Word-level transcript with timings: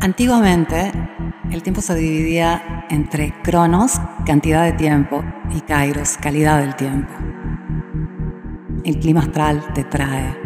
Antiguamente, 0.00 0.92
el 1.50 1.62
tiempo 1.62 1.80
se 1.80 1.94
dividía 1.94 2.86
entre 2.90 3.34
cronos, 3.42 4.00
cantidad 4.24 4.64
de 4.64 4.72
tiempo, 4.72 5.22
y 5.54 5.60
kairos, 5.60 6.16
calidad 6.16 6.60
del 6.60 6.74
tiempo. 6.76 7.12
El 8.84 8.98
clima 8.98 9.20
astral 9.20 9.62
te 9.74 9.84
trae 9.84 10.36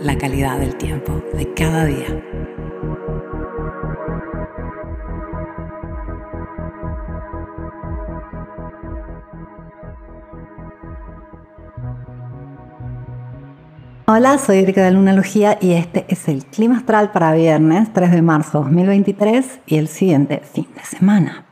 la 0.00 0.16
calidad 0.18 0.58
del 0.58 0.74
tiempo 0.76 1.22
de 1.32 1.52
cada 1.54 1.84
día. 1.84 2.33
Hola, 14.06 14.36
soy 14.36 14.58
Erika 14.58 14.84
de 14.84 14.90
Lunalogía 14.90 15.56
y 15.62 15.72
este 15.72 16.04
es 16.08 16.28
el 16.28 16.44
clima 16.44 16.76
astral 16.76 17.10
para 17.10 17.32
viernes 17.32 17.90
3 17.94 18.10
de 18.10 18.20
marzo 18.20 18.60
2023 18.60 19.60
y 19.64 19.76
el 19.78 19.88
siguiente 19.88 20.42
fin 20.44 20.68
de 20.74 20.84
semana. 20.84 21.46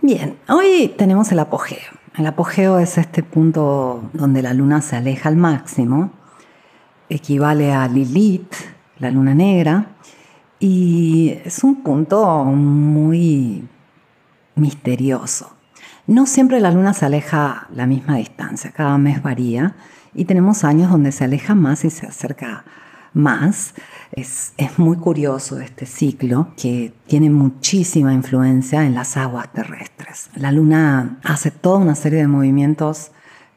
Bien, 0.00 0.38
hoy 0.48 0.94
tenemos 0.96 1.30
el 1.30 1.38
apogeo. 1.40 1.90
El 2.16 2.26
apogeo 2.26 2.78
es 2.78 2.96
este 2.96 3.22
punto 3.22 4.08
donde 4.14 4.40
la 4.40 4.54
luna 4.54 4.80
se 4.80 4.96
aleja 4.96 5.28
al 5.28 5.36
máximo, 5.36 6.12
equivale 7.10 7.74
a 7.74 7.86
Lilith, 7.88 8.54
la 8.98 9.10
luna 9.10 9.34
negra, 9.34 9.96
y 10.58 11.38
es 11.44 11.62
un 11.62 11.82
punto 11.82 12.42
muy 12.44 13.68
misterioso. 14.54 15.57
No 16.08 16.24
siempre 16.24 16.58
la 16.60 16.70
luna 16.70 16.94
se 16.94 17.04
aleja 17.04 17.66
la 17.70 17.86
misma 17.86 18.16
distancia, 18.16 18.72
cada 18.72 18.96
mes 18.96 19.22
varía 19.22 19.74
y 20.14 20.24
tenemos 20.24 20.64
años 20.64 20.90
donde 20.90 21.12
se 21.12 21.24
aleja 21.24 21.54
más 21.54 21.84
y 21.84 21.90
se 21.90 22.06
acerca 22.06 22.64
más. 23.12 23.74
Es, 24.12 24.54
muy 24.78 24.96
curioso 24.96 25.60
este 25.60 25.84
ciclo 25.84 26.48
que 26.56 26.94
tiene 27.06 27.28
muchísima 27.28 28.14
influencia 28.14 28.86
en 28.86 28.94
las 28.94 29.18
aguas 29.18 29.52
terrestres. 29.52 30.30
La 30.34 30.50
luna 30.50 31.18
hace 31.24 31.50
toda 31.50 31.76
una 31.76 31.94
serie 31.94 32.20
de 32.20 32.26
movimientos 32.26 33.10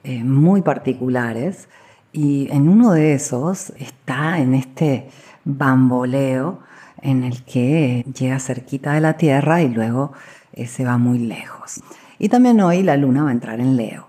eh, 0.03 0.21
muy 0.21 0.61
particulares 0.61 1.69
y 2.11 2.49
en 2.51 2.67
uno 2.67 2.91
de 2.91 3.13
esos 3.13 3.71
está 3.79 4.39
en 4.39 4.55
este 4.55 5.09
bamboleo 5.45 6.59
en 7.01 7.23
el 7.23 7.45
que 7.45 8.05
llega 8.13 8.39
cerquita 8.39 8.91
de 8.91 8.99
la 8.99 9.15
Tierra 9.15 9.61
y 9.61 9.69
luego 9.69 10.11
eh, 10.51 10.67
se 10.67 10.83
va 10.83 10.97
muy 10.97 11.19
lejos. 11.19 11.81
Y 12.23 12.29
también 12.29 12.61
hoy 12.61 12.83
la 12.83 12.97
luna 12.97 13.23
va 13.23 13.29
a 13.29 13.31
entrar 13.31 13.59
en 13.59 13.75
Leo. 13.75 14.07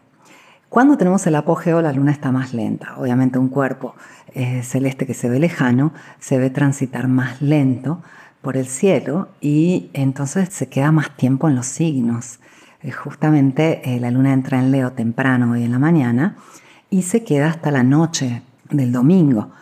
Cuando 0.69 0.99
tenemos 0.99 1.27
el 1.27 1.35
apogeo, 1.35 1.81
la 1.81 1.95
luna 1.95 2.13
está 2.13 2.31
más 2.31 2.53
lenta. 2.53 2.95
Obviamente 2.99 3.39
un 3.39 3.49
cuerpo 3.49 3.95
eh, 4.35 4.63
celeste 4.63 5.07
que 5.07 5.15
se 5.15 5.31
ve 5.31 5.39
lejano 5.39 5.95
se 6.21 6.37
ve 6.37 6.51
transitar 6.51 7.09
más 7.09 7.41
lento 7.41 8.03
por 8.43 8.59
el 8.59 8.67
cielo 8.67 9.31
y 9.41 9.89
entonces 9.95 10.51
se 10.51 10.69
queda 10.69 10.93
más 10.93 11.17
tiempo 11.17 11.49
en 11.49 11.57
los 11.57 11.65
signos. 11.65 12.39
Eh, 12.83 12.91
justamente 12.91 13.81
eh, 13.83 13.99
la 13.99 14.11
luna 14.11 14.35
entra 14.35 14.59
en 14.59 14.73
Leo 14.73 14.93
temprano 14.93 15.53
hoy 15.53 15.65
en 15.65 15.73
la 15.73 15.79
mañana 15.79 16.37
y 16.91 17.05
se 17.05 17.25
queda 17.25 17.49
hasta 17.49 17.71
la 17.71 17.83
noche 17.83 18.43
del 18.69 18.93
domingo. 18.93 19.53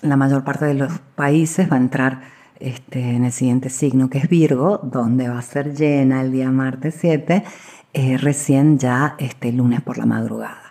La 0.00 0.16
mayor 0.16 0.42
parte 0.42 0.64
de 0.64 0.72
los 0.72 1.00
países 1.16 1.70
va 1.70 1.76
a 1.76 1.80
entrar 1.80 2.20
este, 2.60 3.16
en 3.16 3.24
el 3.24 3.32
siguiente 3.32 3.68
signo 3.68 4.08
que 4.08 4.18
es 4.18 4.28
Virgo, 4.30 4.78
donde 4.82 5.28
va 5.28 5.38
a 5.38 5.42
ser 5.42 5.74
llena 5.74 6.22
el 6.22 6.32
día 6.32 6.50
martes 6.50 6.96
7 6.98 7.44
eh, 7.92 8.16
recién 8.18 8.78
ya 8.78 9.14
este 9.18 9.52
lunes 9.52 9.80
por 9.80 9.98
la 9.98 10.06
madrugada. 10.06 10.70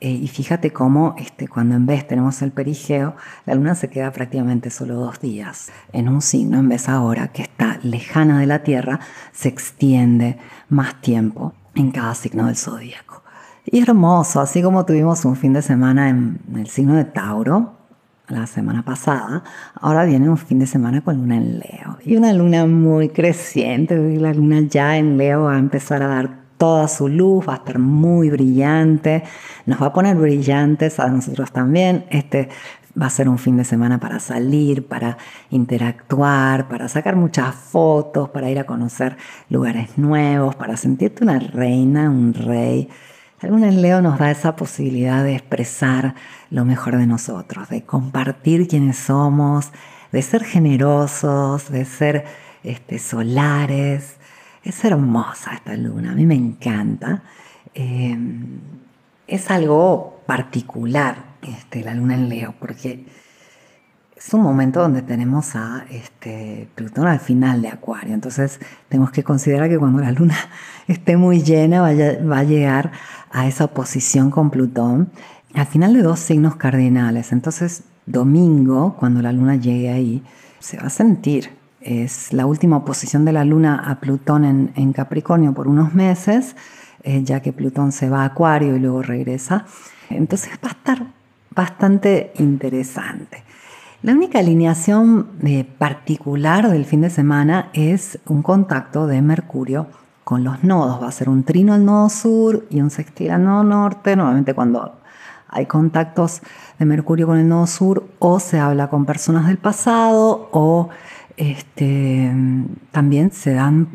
Eh, 0.00 0.10
y 0.10 0.28
fíjate 0.28 0.72
cómo 0.72 1.14
este, 1.18 1.46
cuando 1.46 1.74
en 1.74 1.84
vez 1.84 2.06
tenemos 2.06 2.40
el 2.40 2.52
perigeo, 2.52 3.16
la 3.44 3.54
luna 3.54 3.74
se 3.74 3.90
queda 3.90 4.10
prácticamente 4.12 4.70
solo 4.70 4.94
dos 4.94 5.20
días 5.20 5.70
en 5.92 6.08
un 6.08 6.22
signo, 6.22 6.58
en 6.58 6.70
vez 6.70 6.88
ahora 6.88 7.28
que 7.28 7.42
está 7.42 7.78
lejana 7.82 8.40
de 8.40 8.46
la 8.46 8.62
Tierra, 8.62 9.00
se 9.32 9.48
extiende 9.48 10.38
más 10.70 11.00
tiempo 11.02 11.52
en 11.74 11.90
cada 11.90 12.14
signo 12.14 12.46
del 12.46 12.56
zodíaco. 12.56 13.22
Y 13.66 13.82
hermoso, 13.82 14.40
así 14.40 14.62
como 14.62 14.86
tuvimos 14.86 15.24
un 15.26 15.36
fin 15.36 15.52
de 15.52 15.60
semana 15.60 16.08
en 16.08 16.40
el 16.54 16.68
signo 16.68 16.94
de 16.94 17.04
Tauro, 17.04 17.76
la 18.28 18.46
semana 18.46 18.82
pasada, 18.84 19.42
ahora 19.74 20.04
viene 20.04 20.30
un 20.30 20.38
fin 20.38 20.60
de 20.60 20.66
semana 20.66 21.02
con 21.02 21.16
luna 21.18 21.36
en 21.36 21.58
Leo. 21.58 21.98
Y 22.04 22.16
una 22.16 22.32
luna 22.32 22.64
muy 22.64 23.10
creciente, 23.10 23.96
la 24.18 24.32
luna 24.32 24.60
ya 24.62 24.96
en 24.96 25.18
Leo 25.18 25.42
va 25.44 25.56
a 25.56 25.58
empezar 25.58 26.02
a 26.02 26.06
dar 26.06 26.40
toda 26.60 26.88
su 26.88 27.08
luz, 27.08 27.48
va 27.48 27.54
a 27.54 27.56
estar 27.56 27.78
muy 27.78 28.28
brillante, 28.28 29.24
nos 29.64 29.80
va 29.80 29.86
a 29.86 29.92
poner 29.94 30.14
brillantes 30.14 31.00
a 31.00 31.08
nosotros 31.08 31.50
también. 31.52 32.04
Este 32.10 32.50
va 33.00 33.06
a 33.06 33.10
ser 33.10 33.30
un 33.30 33.38
fin 33.38 33.56
de 33.56 33.64
semana 33.64 33.98
para 33.98 34.20
salir, 34.20 34.86
para 34.86 35.16
interactuar, 35.48 36.68
para 36.68 36.86
sacar 36.88 37.16
muchas 37.16 37.54
fotos, 37.54 38.28
para 38.28 38.50
ir 38.50 38.58
a 38.58 38.64
conocer 38.64 39.16
lugares 39.48 39.96
nuevos, 39.96 40.54
para 40.54 40.76
sentirte 40.76 41.24
una 41.24 41.38
reina, 41.38 42.10
un 42.10 42.34
rey. 42.34 42.90
En 43.40 43.80
Leo 43.80 44.02
nos 44.02 44.18
da 44.18 44.30
esa 44.30 44.54
posibilidad 44.54 45.24
de 45.24 45.36
expresar 45.36 46.14
lo 46.50 46.66
mejor 46.66 46.98
de 46.98 47.06
nosotros, 47.06 47.70
de 47.70 47.84
compartir 47.84 48.68
quiénes 48.68 48.98
somos, 48.98 49.72
de 50.12 50.20
ser 50.20 50.44
generosos, 50.44 51.70
de 51.70 51.86
ser 51.86 52.26
este, 52.64 52.98
solares, 52.98 54.18
es 54.64 54.84
hermosa 54.84 55.54
esta 55.54 55.76
luna, 55.76 56.12
a 56.12 56.14
mí 56.14 56.26
me 56.26 56.34
encanta. 56.34 57.22
Eh, 57.74 58.16
es 59.26 59.50
algo 59.50 60.22
particular 60.26 61.30
este, 61.42 61.82
la 61.82 61.94
luna 61.94 62.14
en 62.14 62.28
Leo, 62.28 62.54
porque 62.58 63.06
es 64.16 64.34
un 64.34 64.42
momento 64.42 64.80
donde 64.80 65.02
tenemos 65.02 65.56
a 65.56 65.86
este, 65.90 66.68
Plutón 66.74 67.06
al 67.06 67.20
final 67.20 67.62
de 67.62 67.68
Acuario. 67.68 68.12
Entonces 68.12 68.60
tenemos 68.88 69.10
que 69.12 69.24
considerar 69.24 69.68
que 69.68 69.78
cuando 69.78 70.02
la 70.02 70.12
luna 70.12 70.36
esté 70.88 71.16
muy 71.16 71.42
llena 71.42 71.80
va 71.80 72.38
a 72.38 72.44
llegar 72.44 72.92
a 73.30 73.46
esa 73.46 73.64
oposición 73.64 74.30
con 74.30 74.50
Plutón 74.50 75.10
al 75.54 75.66
final 75.66 75.94
de 75.94 76.02
dos 76.02 76.20
signos 76.20 76.56
cardinales. 76.56 77.32
Entonces 77.32 77.84
domingo, 78.06 78.96
cuando 78.98 79.22
la 79.22 79.32
luna 79.32 79.56
llegue 79.56 79.90
ahí, 79.90 80.22
se 80.58 80.76
va 80.76 80.84
a 80.84 80.90
sentir 80.90 81.59
es 81.80 82.32
la 82.32 82.46
última 82.46 82.76
oposición 82.78 83.24
de 83.24 83.32
la 83.32 83.44
Luna 83.44 83.82
a 83.86 84.00
Plutón 84.00 84.72
en, 84.74 84.92
Capricornio 84.92 85.52
por 85.54 85.68
unos 85.68 85.94
meses, 85.94 86.56
eh, 87.02 87.22
ya 87.24 87.40
que 87.40 87.52
Plutón 87.52 87.92
se 87.92 88.10
va 88.10 88.22
a 88.22 88.26
Acuario 88.26 88.76
y 88.76 88.80
luego 88.80 89.02
regresa. 89.02 89.64
Entonces 90.10 90.52
va 90.64 90.68
a 90.68 90.72
estar 90.72 91.06
bastante 91.54 92.32
interesante. 92.38 93.44
La 94.02 94.12
única 94.12 94.38
alineación 94.38 95.28
eh, 95.44 95.64
particular 95.64 96.70
del 96.70 96.84
fin 96.84 97.02
de 97.02 97.10
semana 97.10 97.68
es 97.74 98.18
un 98.26 98.42
contacto 98.42 99.06
de 99.06 99.20
Mercurio 99.20 99.88
con 100.24 100.44
los 100.44 100.64
nodos. 100.64 101.02
Va 101.02 101.08
a 101.08 101.12
ser 101.12 101.28
un 101.28 101.44
trino 101.44 101.74
al 101.74 101.84
nodo 101.84 102.08
sur 102.08 102.66
y 102.70 102.80
un 102.80 102.90
sextil 102.90 103.30
al 103.30 103.44
nodo 103.44 103.62
norte. 103.62 104.16
Normalmente 104.16 104.54
cuando 104.54 105.00
hay 105.48 105.66
contactos 105.66 106.40
de 106.78 106.86
Mercurio 106.86 107.26
con 107.26 107.38
el 107.38 107.48
nodo 107.48 107.66
sur 107.66 108.06
o 108.20 108.40
se 108.40 108.58
habla 108.58 108.88
con 108.88 109.04
personas 109.04 109.46
del 109.48 109.58
pasado 109.58 110.48
o 110.52 110.88
este, 111.40 112.30
también 112.90 113.32
se 113.32 113.54
dan 113.54 113.88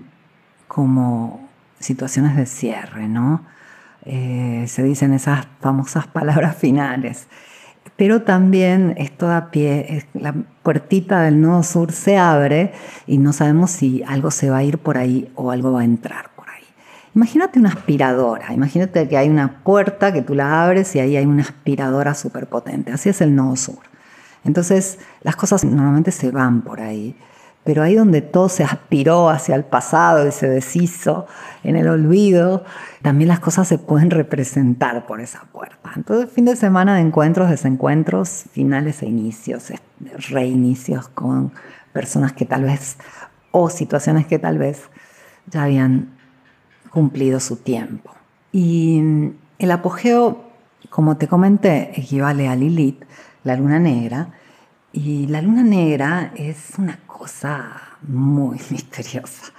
como 0.68 1.48
situaciones 1.80 2.36
de 2.36 2.48
cierre, 2.48 3.08
¿no? 3.08 3.46
Eh, 4.04 4.66
se 4.68 4.82
dicen 4.82 5.14
esas 5.14 5.48
famosas 5.62 6.08
palabras 6.08 6.56
finales. 6.60 7.28
Pero 7.98 8.24
también 8.24 8.96
esto 8.98 9.28
da 9.28 9.52
pie, 9.52 10.08
la 10.16 10.34
puertita 10.64 11.22
del 11.22 11.40
nodo 11.40 11.62
sur 11.62 11.92
se 11.92 12.18
abre 12.18 12.74
y 13.06 13.20
no 13.20 13.32
sabemos 13.32 13.70
si 13.70 14.04
algo 14.08 14.32
se 14.32 14.50
va 14.50 14.58
a 14.58 14.64
ir 14.64 14.80
por 14.80 14.98
ahí 14.98 15.32
o 15.36 15.52
algo 15.52 15.72
va 15.72 15.82
a 15.82 15.86
entrar 15.86 16.32
por 16.36 16.50
ahí. 16.50 16.64
Imagínate 17.14 17.60
una 17.60 17.70
aspiradora, 17.70 18.54
imagínate 18.54 19.08
que 19.08 19.18
hay 19.18 19.30
una 19.30 19.64
puerta 19.64 20.12
que 20.12 20.24
tú 20.24 20.34
la 20.34 20.64
abres 20.64 20.96
y 20.96 21.00
ahí 21.00 21.16
hay 21.16 21.28
una 21.28 21.44
aspiradora 21.44 22.16
súper 22.16 22.48
potente. 22.48 22.92
Así 22.92 23.10
es 23.10 23.22
el 23.22 23.36
nodo 23.36 23.56
sur. 23.56 23.80
Entonces 24.44 24.98
las 25.22 25.36
cosas 25.36 25.64
normalmente 25.64 26.12
se 26.12 26.32
van 26.32 26.64
por 26.64 26.82
ahí 26.82 27.16
pero 27.66 27.82
ahí 27.82 27.96
donde 27.96 28.22
todo 28.22 28.47
se 28.47 28.64
aspiró 28.64 29.29
hacia 29.29 29.56
el 29.56 29.66
pasado 29.66 30.28
y 30.28 30.32
se 30.32 30.47
deshizo 30.47 31.26
en 31.64 31.76
el 31.76 31.88
olvido, 31.88 32.64
también 33.02 33.28
las 33.28 33.40
cosas 33.40 33.67
se 33.67 33.79
pueden 33.79 34.12
representar 34.12 35.08
por 35.08 35.20
esa 35.20 35.46
puerta. 35.52 35.91
Entonces, 35.96 36.32
fin 36.32 36.46
de 36.46 36.56
semana 36.56 36.96
de 36.96 37.02
encuentros, 37.02 37.50
desencuentros, 37.50 38.46
finales 38.52 39.02
e 39.02 39.08
inicios, 39.08 39.73
reinicios 40.29 41.08
con 41.09 41.53
personas 41.91 42.34
que 42.34 42.46
tal 42.46 42.66
vez, 42.66 42.97
o 43.50 43.72
situaciones 43.72 44.28
que 44.28 44.38
tal 44.38 44.59
vez 44.59 44.84
ya 45.47 45.64
habían 45.64 46.16
cumplido 46.91 47.40
su 47.40 47.56
tiempo. 47.56 48.12
Y 48.52 49.32
el 49.58 49.72
apogeo, 49.72 50.44
como 50.91 51.17
te 51.17 51.28
comenté, 51.28 52.00
equivale 52.00 52.47
a 52.47 52.56
Lilith, 52.56 53.03
la 53.44 53.56
luna 53.56 53.79
negra, 53.79 54.29
y 54.96 55.28
la 55.28 55.42
luna 55.42 55.62
negra 55.62 56.32
es 56.36 56.72
una 56.78 57.00
cosa 57.06 57.82
muy 58.08 58.58
misteriosa. 58.72 59.52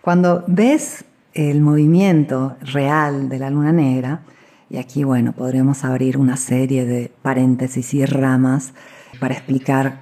Cuando 0.00 0.42
ves 0.48 1.04
el 1.32 1.60
movimiento 1.60 2.56
real 2.60 3.28
de 3.28 3.38
la 3.38 3.50
luna 3.50 3.72
negra, 3.72 4.22
y 4.68 4.78
aquí, 4.78 5.04
bueno, 5.04 5.32
podríamos 5.32 5.84
abrir 5.84 6.16
una 6.16 6.36
serie 6.36 6.84
de 6.84 7.12
paréntesis 7.22 7.94
y 7.94 8.04
ramas 8.04 8.72
para 9.20 9.34
explicar 9.34 10.00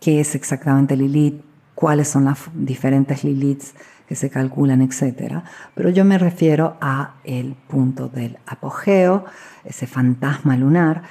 qué 0.00 0.20
es 0.20 0.34
exactamente 0.34 0.96
Lilith, 0.96 1.42
cuáles 1.74 2.08
son 2.08 2.24
las 2.26 2.38
diferentes 2.54 3.24
Liliths 3.24 3.74
que 4.06 4.14
se 4.14 4.30
calculan, 4.30 4.82
etc. 4.82 5.42
Pero 5.74 5.90
yo 5.90 6.04
me 6.04 6.18
refiero 6.18 6.76
a 6.80 7.14
el 7.24 7.54
punto 7.54 8.08
del 8.08 8.38
apogeo, 8.46 9.24
ese 9.64 9.86
fantasma 9.86 10.56
lunar. 10.56 11.02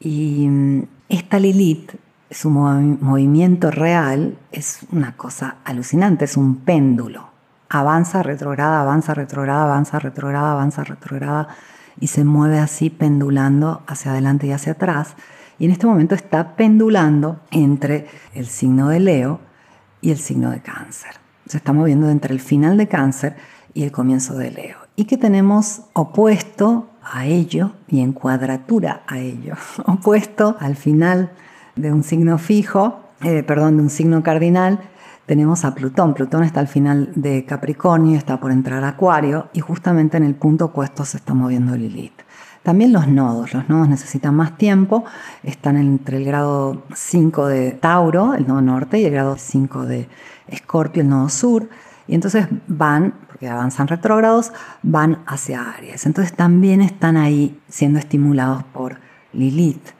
Y 0.00 0.46
mm, 0.48 0.82
esta 1.08 1.38
Lilith, 1.38 1.92
su 2.34 2.50
movimiento 2.50 3.70
real 3.70 4.36
es 4.50 4.80
una 4.90 5.16
cosa 5.16 5.56
alucinante, 5.64 6.24
es 6.24 6.36
un 6.36 6.56
péndulo. 6.56 7.28
Avanza, 7.68 8.22
retrograda, 8.22 8.80
avanza, 8.80 9.14
retrograda, 9.14 9.62
avanza, 9.64 9.98
retrograda, 10.00 10.52
avanza, 10.52 10.84
retrograda 10.84 11.48
y 12.00 12.08
se 12.08 12.24
mueve 12.24 12.58
así 12.58 12.90
pendulando 12.90 13.82
hacia 13.86 14.10
adelante 14.10 14.48
y 14.48 14.52
hacia 14.52 14.72
atrás. 14.72 15.14
Y 15.58 15.66
en 15.66 15.70
este 15.70 15.86
momento 15.86 16.16
está 16.16 16.56
pendulando 16.56 17.40
entre 17.52 18.08
el 18.34 18.46
signo 18.46 18.88
de 18.88 19.00
Leo 19.00 19.40
y 20.00 20.10
el 20.10 20.18
signo 20.18 20.50
de 20.50 20.60
cáncer. 20.60 21.12
Se 21.46 21.58
está 21.58 21.72
moviendo 21.72 22.10
entre 22.10 22.34
el 22.34 22.40
final 22.40 22.76
de 22.76 22.88
cáncer 22.88 23.36
y 23.74 23.84
el 23.84 23.92
comienzo 23.92 24.34
de 24.34 24.50
Leo. 24.50 24.78
Y 24.96 25.04
que 25.04 25.16
tenemos 25.16 25.82
opuesto 25.92 26.90
a 27.00 27.26
ello 27.26 27.72
y 27.86 28.00
en 28.00 28.12
cuadratura 28.12 29.02
a 29.06 29.18
ello, 29.18 29.54
opuesto 29.86 30.56
al 30.58 30.74
final 30.74 31.30
de 31.76 31.92
un 31.92 32.02
signo 32.02 32.38
fijo, 32.38 33.00
eh, 33.22 33.42
perdón, 33.42 33.76
de 33.76 33.82
un 33.84 33.90
signo 33.90 34.22
cardinal, 34.22 34.80
tenemos 35.26 35.64
a 35.64 35.74
Plutón. 35.74 36.14
Plutón 36.14 36.44
está 36.44 36.60
al 36.60 36.68
final 36.68 37.10
de 37.14 37.44
Capricornio, 37.44 38.18
está 38.18 38.38
por 38.38 38.52
entrar 38.52 38.84
a 38.84 38.88
Acuario 38.88 39.48
y 39.52 39.60
justamente 39.60 40.16
en 40.16 40.24
el 40.24 40.34
punto 40.34 40.66
opuesto 40.66 41.04
se 41.04 41.16
está 41.16 41.34
moviendo 41.34 41.76
Lilith. 41.76 42.22
También 42.62 42.92
los 42.92 43.08
nodos, 43.08 43.52
los 43.52 43.68
nodos 43.68 43.88
necesitan 43.88 44.34
más 44.34 44.56
tiempo, 44.56 45.04
están 45.42 45.76
entre 45.76 46.16
el 46.16 46.24
grado 46.24 46.84
5 46.94 47.46
de 47.46 47.72
Tauro, 47.72 48.34
el 48.34 48.46
nodo 48.48 48.62
norte, 48.62 48.98
y 48.98 49.04
el 49.04 49.12
grado 49.12 49.36
5 49.36 49.84
de 49.84 50.08
Escorpio, 50.48 51.02
el 51.02 51.10
nodo 51.10 51.28
sur, 51.28 51.68
y 52.06 52.14
entonces 52.14 52.46
van, 52.66 53.14
porque 53.28 53.48
avanzan 53.48 53.88
retrógrados, 53.88 54.52
van 54.82 55.22
hacia 55.26 55.72
Aries. 55.72 56.06
Entonces 56.06 56.32
también 56.32 56.80
están 56.80 57.18
ahí 57.18 57.60
siendo 57.68 57.98
estimulados 57.98 58.64
por 58.64 58.98
Lilith. 59.34 59.90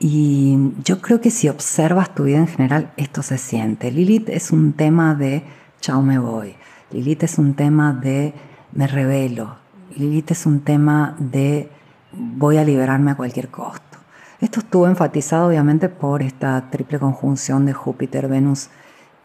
Y 0.00 0.56
yo 0.84 1.00
creo 1.00 1.20
que 1.20 1.30
si 1.30 1.48
observas 1.48 2.14
tu 2.14 2.24
vida 2.24 2.38
en 2.38 2.46
general, 2.46 2.92
esto 2.96 3.22
se 3.22 3.38
siente. 3.38 3.90
Lilith 3.90 4.28
es 4.28 4.52
un 4.52 4.72
tema 4.72 5.14
de 5.14 5.42
chao 5.80 6.02
me 6.02 6.18
voy. 6.18 6.54
Lilith 6.90 7.24
es 7.24 7.38
un 7.38 7.54
tema 7.54 7.92
de 7.92 8.32
me 8.72 8.86
revelo. 8.86 9.56
Lilith 9.96 10.30
es 10.30 10.46
un 10.46 10.60
tema 10.60 11.16
de 11.18 11.70
voy 12.12 12.58
a 12.58 12.64
liberarme 12.64 13.10
a 13.10 13.16
cualquier 13.16 13.48
costo. 13.48 13.98
Esto 14.40 14.60
estuvo 14.60 14.86
enfatizado 14.86 15.48
obviamente 15.48 15.88
por 15.88 16.22
esta 16.22 16.70
triple 16.70 17.00
conjunción 17.00 17.66
de 17.66 17.72
Júpiter, 17.72 18.28
Venus 18.28 18.68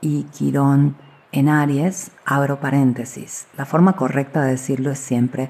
y 0.01 0.23
Quirón 0.23 0.95
en 1.31 1.49
Aries, 1.49 2.11
abro 2.25 2.59
paréntesis. 2.59 3.47
La 3.57 3.65
forma 3.65 3.93
correcta 3.93 4.43
de 4.43 4.51
decirlo 4.51 4.91
es 4.91 4.99
siempre 4.99 5.49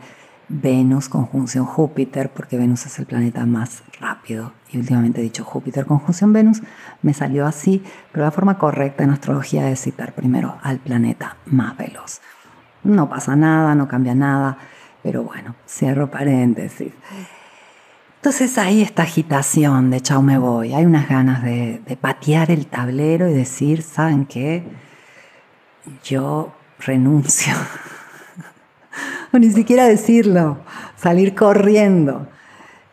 Venus 0.49 1.09
conjunción 1.09 1.65
Júpiter, 1.65 2.29
porque 2.29 2.57
Venus 2.57 2.85
es 2.85 2.99
el 2.99 3.05
planeta 3.05 3.45
más 3.45 3.83
rápido. 3.99 4.53
Y 4.71 4.77
últimamente 4.77 5.21
he 5.21 5.23
dicho 5.23 5.43
Júpiter 5.43 5.85
conjunción 5.85 6.33
Venus, 6.33 6.61
me 7.01 7.13
salió 7.13 7.45
así, 7.45 7.83
pero 8.11 8.25
la 8.25 8.31
forma 8.31 8.57
correcta 8.57 9.03
en 9.03 9.11
astrología 9.11 9.69
es 9.69 9.81
citar 9.81 10.13
primero 10.13 10.57
al 10.61 10.79
planeta 10.79 11.37
más 11.45 11.77
veloz. 11.77 12.21
No 12.83 13.09
pasa 13.09 13.35
nada, 13.35 13.75
no 13.75 13.87
cambia 13.87 14.13
nada, 14.15 14.57
pero 15.01 15.23
bueno, 15.23 15.55
cierro 15.67 16.11
paréntesis. 16.11 16.91
Entonces 18.17 18.57
hay 18.57 18.81
esta 18.81 19.03
agitación 19.03 19.89
de 19.89 20.01
chao 20.01 20.21
me 20.21 20.37
voy, 20.37 20.73
hay 20.73 20.85
unas 20.85 21.09
ganas 21.09 21.43
de, 21.43 21.81
de 21.85 21.97
patear 21.97 22.51
el 22.51 22.67
tablero 22.67 23.29
y 23.29 23.33
decir, 23.33 23.81
¿saben 23.81 24.25
qué? 24.25 24.63
Yo 26.03 26.53
renuncio. 26.79 27.53
ni 29.39 29.51
siquiera 29.51 29.85
decirlo, 29.85 30.59
salir 30.95 31.35
corriendo. 31.35 32.27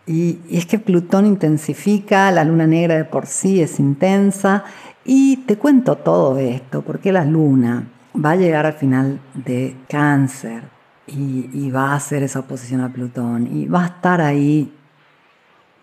Y, 0.07 0.39
y, 0.49 0.59
es 0.59 0.67
que 0.67 0.79
Plutón 0.79 1.27
intensifica, 1.27 2.31
la 2.31 2.45
luna 2.45 2.67
negra 2.67 2.97
de 2.97 3.05
por 3.05 3.27
sí 3.27 3.63
es 3.63 3.79
intensa. 3.79 4.65
Y 5.05 5.39
te 5.39 5.57
cuento 5.57 5.97
todo 5.97 6.39
esto, 6.39 6.83
porque 6.83 7.13
la 7.13 7.25
luna 7.25 7.87
va 8.15 8.33
a 8.33 8.37
llegar 8.37 8.67
al 8.67 8.75
final 8.75 9.21
de 9.35 9.77
cáncer, 9.89 10.63
y, 11.17 11.71
va 11.71 11.93
a 11.93 11.97
hacer 11.97 12.23
esa 12.23 12.41
oposición 12.41 12.81
a 12.81 12.93
Plutón 12.93 13.49
y 13.57 13.67
va 13.67 13.85
a 13.85 13.87
estar 13.87 14.21
ahí 14.21 14.73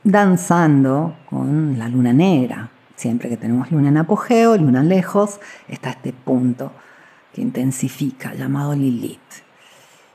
danzando 0.04 1.16
con 1.30 1.78
la 1.78 1.90
luna 1.90 2.14
negra. 2.14 2.70
Siempre 2.96 3.30
que 3.30 3.38
tenemos 3.38 3.72
luna 3.72 3.90
en 3.90 3.98
apogeo, 3.98 4.58
luna 4.58 4.84
lejos, 4.84 5.40
está 5.68 5.92
este 5.92 6.14
punto 6.14 6.72
que 7.34 7.42
intensifica, 7.42 8.34
llamado 8.34 8.74
Lilith, 8.74 9.20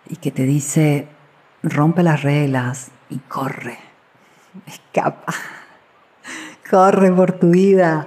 y 0.08 0.16
que 0.16 0.31
te 0.31 0.44
dice, 0.44 1.08
rompe 1.62 2.02
las 2.02 2.22
reglas 2.22 2.90
y 3.10 3.19
corre, 3.19 3.78
escapa, 4.66 5.34
corre 6.70 7.12
por 7.12 7.32
tu 7.32 7.50
vida. 7.50 8.06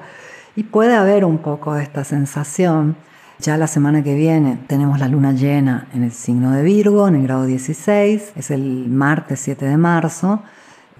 Y 0.55 0.63
puede 0.63 0.95
haber 0.95 1.25
un 1.25 1.39
poco 1.39 1.73
de 1.73 1.83
esta 1.83 2.03
sensación 2.03 2.95
ya 3.37 3.57
la 3.57 3.67
semana 3.67 4.01
que 4.01 4.15
viene 4.15 4.57
tenemos 4.67 4.97
la 4.99 5.09
luna 5.09 5.33
llena 5.33 5.87
en 5.93 6.03
el 6.03 6.11
signo 6.11 6.51
de 6.51 6.63
Virgo, 6.63 7.07
en 7.07 7.15
el 7.15 7.23
grado 7.23 7.45
16, 7.45 8.33
es 8.35 8.51
el 8.51 8.87
martes 8.89 9.41
7 9.41 9.65
de 9.65 9.77
marzo, 9.77 10.41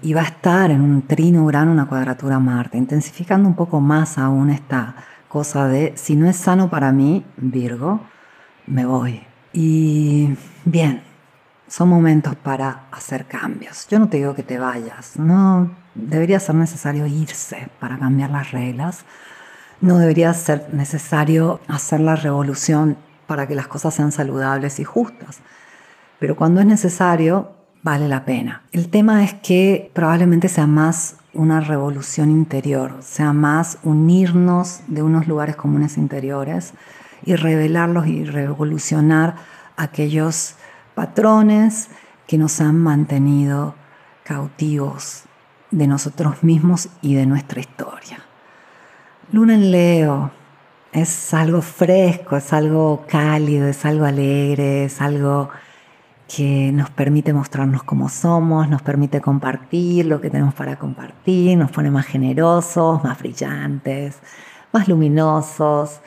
y 0.02 0.12
va 0.12 0.20
a 0.20 0.24
estar 0.24 0.70
en 0.70 0.82
un 0.82 1.02
trino 1.02 1.44
Urano, 1.44 1.72
una 1.72 1.86
cuadratura 1.86 2.38
Marte, 2.38 2.76
intensificando 2.76 3.48
un 3.48 3.54
poco 3.54 3.80
más 3.80 4.18
aún 4.18 4.50
esta 4.50 4.96
cosa 5.28 5.66
de 5.66 5.94
si 5.96 6.14
no 6.14 6.28
es 6.28 6.36
sano 6.36 6.68
para 6.68 6.92
mí, 6.92 7.24
Virgo, 7.38 8.00
me 8.66 8.84
voy. 8.84 9.22
Y 9.58 10.36
bien, 10.66 11.02
son 11.66 11.88
momentos 11.88 12.36
para 12.36 12.86
hacer 12.92 13.24
cambios. 13.24 13.88
Yo 13.88 13.98
no 13.98 14.08
te 14.08 14.18
digo 14.18 14.34
que 14.34 14.42
te 14.42 14.58
vayas, 14.58 15.18
no 15.18 15.74
debería 15.94 16.38
ser 16.38 16.54
necesario 16.56 17.06
irse 17.06 17.68
para 17.80 17.98
cambiar 17.98 18.30
las 18.30 18.52
reglas 18.52 19.04
no 19.80 19.98
debería 19.98 20.32
ser 20.34 20.72
necesario 20.72 21.60
hacer 21.68 22.00
la 22.00 22.16
revolución 22.16 22.96
para 23.26 23.46
que 23.46 23.54
las 23.54 23.66
cosas 23.66 23.94
sean 23.94 24.12
saludables 24.12 24.80
y 24.80 24.84
justas. 24.84 25.40
Pero 26.18 26.36
cuando 26.36 26.60
es 26.60 26.66
necesario, 26.66 27.52
vale 27.82 28.08
la 28.08 28.24
pena. 28.24 28.62
El 28.72 28.88
tema 28.88 29.24
es 29.24 29.34
que 29.34 29.90
probablemente 29.92 30.48
sea 30.48 30.66
más 30.66 31.16
una 31.34 31.60
revolución 31.60 32.30
interior, 32.30 32.96
sea 33.00 33.32
más 33.32 33.78
unirnos 33.82 34.80
de 34.86 35.02
unos 35.02 35.26
lugares 35.26 35.56
comunes 35.56 35.98
interiores 35.98 36.72
y 37.24 37.34
revelarlos 37.34 38.06
y 38.06 38.24
revolucionar 38.24 39.36
aquellos 39.76 40.56
patrones 40.94 41.88
que 42.26 42.38
nos 42.38 42.60
han 42.60 42.78
mantenido 42.78 43.74
cautivos 44.24 45.24
de 45.70 45.86
nosotros 45.86 46.42
mismos 46.42 46.88
y 47.02 47.14
de 47.14 47.26
nuestra 47.26 47.60
historia. 47.60 48.18
Luna 49.32 49.54
en 49.54 49.70
Leo 49.70 50.30
es 50.92 51.34
algo 51.34 51.60
fresco, 51.62 52.36
es 52.36 52.52
algo 52.52 53.04
cálido, 53.08 53.68
es 53.68 53.84
algo 53.84 54.04
alegre, 54.04 54.84
es 54.84 55.00
algo 55.00 55.50
que 56.28 56.72
nos 56.72 56.90
permite 56.90 57.32
mostrarnos 57.32 57.82
como 57.82 58.08
somos, 58.08 58.68
nos 58.68 58.82
permite 58.82 59.20
compartir 59.20 60.06
lo 60.06 60.20
que 60.20 60.30
tenemos 60.30 60.54
para 60.54 60.76
compartir, 60.76 61.56
nos 61.56 61.70
pone 61.70 61.90
más 61.90 62.06
generosos, 62.06 63.04
más 63.04 63.18
brillantes, 63.18 64.18
más 64.72 64.88
luminosos. 64.88 66.00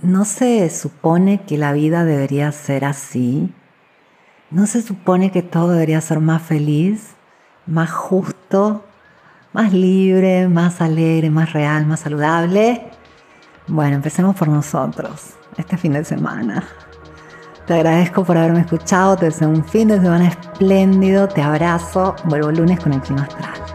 ¿No 0.00 0.24
se 0.24 0.70
supone 0.70 1.42
que 1.42 1.58
la 1.58 1.72
vida 1.72 2.04
debería 2.04 2.52
ser 2.52 2.84
así? 2.84 3.52
¿No 4.50 4.66
se 4.66 4.82
supone 4.82 5.30
que 5.30 5.42
todo 5.42 5.70
debería 5.70 6.00
ser 6.00 6.20
más 6.20 6.42
feliz, 6.42 7.14
más 7.66 7.90
justo, 7.90 8.84
más 9.52 9.72
libre, 9.72 10.48
más 10.48 10.80
alegre, 10.80 11.30
más 11.30 11.52
real, 11.52 11.86
más 11.86 12.00
saludable. 12.00 12.90
Bueno, 13.66 13.96
empecemos 13.96 14.36
por 14.36 14.48
nosotros, 14.48 15.34
este 15.56 15.76
fin 15.76 15.92
de 15.92 16.04
semana. 16.04 16.64
Te 17.66 17.74
agradezco 17.74 18.24
por 18.24 18.38
haberme 18.38 18.60
escuchado, 18.60 19.16
te 19.16 19.26
deseo 19.26 19.48
un 19.48 19.64
fin 19.64 19.88
de 19.88 20.00
semana 20.00 20.28
espléndido, 20.28 21.28
te 21.28 21.42
abrazo, 21.42 22.16
vuelvo 22.24 22.50
lunes 22.50 22.80
con 22.80 22.94
el 22.94 23.00
clima 23.00 23.22
astral. 23.22 23.67